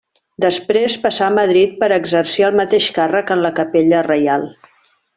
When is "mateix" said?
2.63-2.91